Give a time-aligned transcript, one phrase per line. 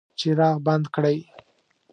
[0.19, 1.17] څراغ بند کړئ